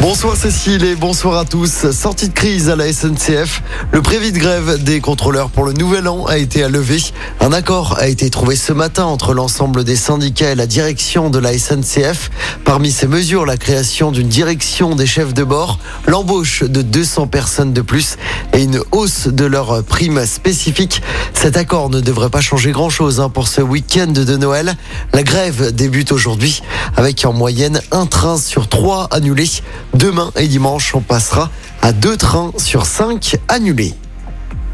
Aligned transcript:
Bonsoir 0.00 0.36
Cécile 0.36 0.84
et 0.84 0.94
bonsoir 0.94 1.38
à 1.38 1.44
tous. 1.44 1.90
Sortie 1.90 2.28
de 2.28 2.32
crise 2.32 2.70
à 2.70 2.76
la 2.76 2.92
SNCF, 2.92 3.62
le 3.90 4.00
prévis 4.00 4.30
de 4.30 4.38
grève 4.38 4.80
des 4.80 5.00
contrôleurs 5.00 5.50
pour 5.50 5.64
le 5.64 5.72
nouvel 5.72 6.06
an 6.06 6.24
a 6.26 6.38
été 6.38 6.62
à 6.62 6.68
lever. 6.68 7.02
Un 7.40 7.52
accord 7.52 7.96
a 7.98 8.06
été 8.06 8.30
trouvé 8.30 8.54
ce 8.54 8.72
matin 8.72 9.06
entre 9.06 9.34
l'ensemble 9.34 9.82
des 9.82 9.96
syndicats 9.96 10.52
et 10.52 10.54
la 10.54 10.68
direction 10.68 11.30
de 11.30 11.40
la 11.40 11.58
SNCF. 11.58 12.30
Parmi 12.64 12.92
ces 12.92 13.08
mesures, 13.08 13.44
la 13.44 13.56
création 13.56 14.12
d'une 14.12 14.28
direction 14.28 14.94
des 14.94 15.06
chefs 15.06 15.34
de 15.34 15.42
bord, 15.42 15.80
l'embauche 16.06 16.62
de 16.62 16.80
200 16.80 17.26
personnes 17.26 17.72
de 17.72 17.80
plus 17.80 18.18
et 18.52 18.62
une 18.62 18.80
hausse 18.92 19.26
de 19.26 19.46
leurs 19.46 19.82
primes 19.82 20.24
spécifiques. 20.26 21.02
Cet 21.34 21.56
accord 21.56 21.90
ne 21.90 22.00
devrait 22.00 22.30
pas 22.30 22.40
changer 22.40 22.70
grand-chose 22.70 23.18
hein, 23.18 23.30
pour 23.30 23.48
ce 23.48 23.62
week-end 23.62 24.06
de 24.06 24.36
Noël. 24.36 24.76
La 25.12 25.24
grève 25.24 25.74
débute 25.74 26.12
aujourd'hui 26.12 26.62
avec 26.96 27.24
en 27.24 27.32
moyenne 27.32 27.80
un 27.90 28.06
train 28.06 28.38
sur 28.38 28.68
trois 28.68 29.08
annulé. 29.10 29.48
Demain 29.94 30.30
et 30.36 30.48
dimanche, 30.48 30.94
on 30.94 31.00
passera 31.00 31.50
à 31.82 31.92
deux 31.92 32.16
trains 32.16 32.52
sur 32.56 32.86
cinq 32.86 33.36
annulés. 33.48 33.94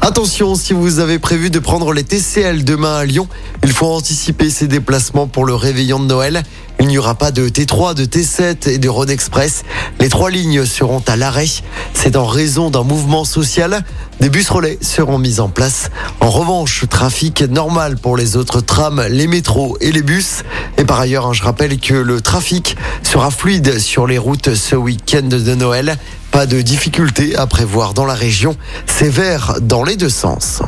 Attention, 0.00 0.54
si 0.54 0.72
vous 0.72 1.00
avez 1.00 1.18
prévu 1.18 1.50
de 1.50 1.58
prendre 1.58 1.92
les 1.92 2.04
TCL 2.04 2.64
demain 2.64 2.96
à 2.96 3.04
Lyon, 3.04 3.28
il 3.64 3.72
faut 3.72 3.86
anticiper 3.86 4.48
ces 4.48 4.68
déplacements 4.68 5.26
pour 5.26 5.44
le 5.44 5.54
réveillon 5.54 5.98
de 5.98 6.06
Noël. 6.06 6.42
Il 6.80 6.86
n'y 6.86 6.98
aura 6.98 7.16
pas 7.16 7.32
de 7.32 7.48
T3, 7.48 7.94
de 7.94 8.04
T7 8.04 8.68
et 8.68 8.78
de 8.78 8.88
Road 8.88 9.10
Express. 9.10 9.64
Les 9.98 10.08
trois 10.08 10.30
lignes 10.30 10.64
seront 10.64 11.02
à 11.08 11.16
l'arrêt. 11.16 11.48
C'est 11.92 12.16
en 12.16 12.24
raison 12.24 12.70
d'un 12.70 12.84
mouvement 12.84 13.24
social. 13.24 13.82
Des 14.20 14.28
bus 14.30 14.48
relais 14.48 14.78
seront 14.80 15.18
mis 15.18 15.40
en 15.40 15.48
place. 15.48 15.90
En 16.20 16.30
revanche, 16.30 16.84
trafic 16.88 17.42
normal 17.42 17.96
pour 17.96 18.16
les 18.16 18.36
autres 18.36 18.60
trams, 18.60 19.04
les 19.10 19.26
métros 19.26 19.76
et 19.80 19.90
les 19.90 20.02
bus. 20.02 20.44
Et 20.76 20.84
par 20.84 21.00
ailleurs, 21.00 21.26
hein, 21.26 21.32
je 21.32 21.42
rappelle 21.42 21.78
que 21.80 21.94
le 21.94 22.20
trafic 22.20 22.76
sera 23.02 23.30
fluide 23.30 23.78
sur 23.78 24.06
les 24.06 24.18
routes 24.18 24.54
ce 24.54 24.76
week-end 24.76 25.22
de 25.22 25.54
Noël. 25.54 25.98
Pas 26.30 26.46
de 26.46 26.60
difficultés 26.60 27.34
à 27.36 27.46
prévoir 27.46 27.92
dans 27.92 28.06
la 28.06 28.14
région. 28.14 28.56
C'est 28.86 29.10
vert 29.10 29.56
dans 29.60 29.82
les 29.82 29.96
deux 29.96 30.10
sens. 30.10 30.62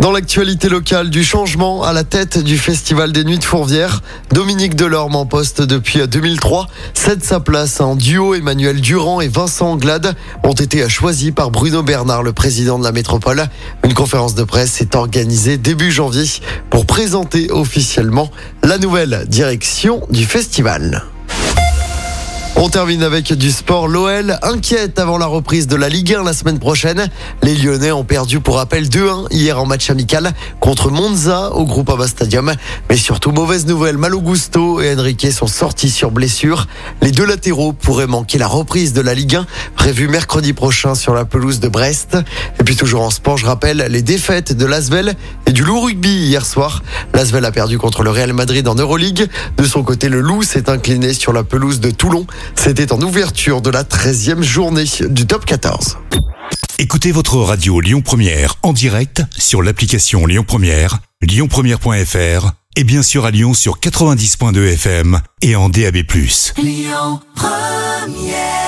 Dans 0.00 0.12
l'actualité 0.12 0.68
locale, 0.68 1.08
du 1.08 1.24
changement 1.24 1.82
à 1.82 1.92
la 1.92 2.04
tête 2.04 2.38
du 2.38 2.58
Festival 2.58 3.12
des 3.12 3.24
Nuits 3.24 3.38
de 3.38 3.44
Fourvière, 3.44 4.02
Dominique 4.30 4.76
Delorme 4.76 5.16
en 5.16 5.24
poste 5.24 5.62
depuis 5.62 6.06
2003 6.06 6.68
cède 6.92 7.24
sa 7.24 7.40
place 7.40 7.80
en 7.80 7.96
duo. 7.96 8.34
Emmanuel 8.34 8.80
Durand 8.80 9.20
et 9.20 9.28
Vincent 9.28 9.70
Anglade 9.70 10.14
ont 10.44 10.52
été 10.52 10.86
choisis 10.88 11.32
par 11.32 11.50
Bruno 11.50 11.82
Bernard, 11.82 12.22
le 12.22 12.32
président 12.32 12.78
de 12.78 12.84
la 12.84 12.92
métropole. 12.92 13.46
Une 13.84 13.94
conférence 13.94 14.34
de 14.34 14.44
presse 14.44 14.80
est 14.80 14.94
organisée 14.94 15.56
début 15.56 15.90
janvier 15.90 16.26
pour 16.68 16.84
présenter 16.84 17.50
officiellement 17.50 18.30
la 18.62 18.78
nouvelle 18.78 19.24
direction 19.28 20.02
du 20.10 20.24
festival. 20.24 21.04
On 22.66 22.68
termine 22.68 23.04
avec 23.04 23.32
du 23.32 23.52
sport. 23.52 23.86
L'OL 23.86 24.40
inquiète 24.42 24.98
avant 24.98 25.18
la 25.18 25.26
reprise 25.26 25.68
de 25.68 25.76
la 25.76 25.88
Ligue 25.88 26.14
1 26.14 26.24
la 26.24 26.32
semaine 26.32 26.58
prochaine. 26.58 27.08
Les 27.44 27.54
Lyonnais 27.54 27.92
ont 27.92 28.02
perdu 28.02 28.40
pour 28.40 28.56
rappel 28.56 28.88
2-1 28.88 29.28
hier 29.30 29.60
en 29.60 29.66
match 29.66 29.88
amical 29.88 30.32
contre 30.58 30.90
Monza 30.90 31.52
au 31.52 31.64
Groupama 31.64 32.08
Stadium. 32.08 32.52
Mais 32.90 32.96
surtout, 32.96 33.30
mauvaise 33.30 33.66
nouvelle, 33.66 33.98
Malo 33.98 34.20
Gusto 34.20 34.80
et 34.80 34.96
Enrique 34.96 35.30
sont 35.30 35.46
sortis 35.46 35.90
sur 35.90 36.10
blessure. 36.10 36.66
Les 37.02 37.12
deux 37.12 37.24
latéraux 37.24 37.72
pourraient 37.72 38.08
manquer 38.08 38.36
la 38.36 38.48
reprise 38.48 38.92
de 38.92 39.00
la 39.00 39.14
Ligue 39.14 39.36
1 39.36 39.46
prévue 39.76 40.08
mercredi 40.08 40.52
prochain 40.52 40.96
sur 40.96 41.14
la 41.14 41.24
pelouse 41.24 41.60
de 41.60 41.68
Brest. 41.68 42.18
Et 42.58 42.64
puis 42.64 42.74
toujours 42.74 43.02
en 43.02 43.10
sport, 43.10 43.38
je 43.38 43.46
rappelle 43.46 43.86
les 43.88 44.02
défaites 44.02 44.52
de 44.52 44.66
l'Asvel 44.66 45.14
et 45.46 45.52
du 45.52 45.62
Loup 45.62 45.82
Rugby 45.82 46.10
hier 46.10 46.44
soir. 46.44 46.82
L'Asvel 47.14 47.44
a 47.44 47.52
perdu 47.52 47.78
contre 47.78 48.02
le 48.02 48.10
Real 48.10 48.32
Madrid 48.32 48.66
en 48.66 48.74
Euroleague. 48.74 49.28
De 49.56 49.64
son 49.64 49.84
côté, 49.84 50.08
le 50.08 50.20
Loup 50.20 50.42
s'est 50.42 50.68
incliné 50.68 51.14
sur 51.14 51.32
la 51.32 51.44
pelouse 51.44 51.78
de 51.78 51.92
Toulon. 51.92 52.26
C'était 52.56 52.92
en 52.92 53.00
ouverture 53.00 53.62
de 53.62 53.70
la 53.70 53.84
13e 53.84 54.42
journée 54.42 54.84
du 55.08 55.26
top 55.26 55.44
14. 55.44 55.98
Écoutez 56.78 57.12
votre 57.12 57.36
radio 57.38 57.80
Lyon 57.80 58.02
Première 58.02 58.56
en 58.62 58.72
direct 58.72 59.22
sur 59.36 59.62
l'application 59.62 60.26
Lyon 60.26 60.44
Première, 60.46 60.98
lyonpremière.fr 61.22 62.50
et 62.76 62.84
bien 62.84 63.02
sûr 63.02 63.24
à 63.24 63.30
Lyon 63.30 63.54
sur 63.54 63.78
90.2 63.78 64.72
FM 64.74 65.20
et 65.42 65.56
en 65.56 65.68
DAB+. 65.68 65.96
Lyon 66.58 67.20
Première 67.34 68.65